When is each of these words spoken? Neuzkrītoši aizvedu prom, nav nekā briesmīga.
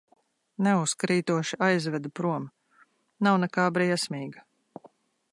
Neuzkrītoši 0.67 1.59
aizvedu 1.65 2.11
prom, 2.19 2.47
nav 3.27 3.37
nekā 3.43 3.67
briesmīga. 3.77 4.47